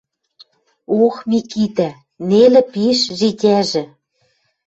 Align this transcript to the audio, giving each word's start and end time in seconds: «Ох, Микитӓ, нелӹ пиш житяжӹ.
«Ох, 1.01 1.15
Микитӓ, 1.29 1.89
нелӹ 2.29 2.61
пиш 2.73 2.99
житяжӹ. 3.19 3.83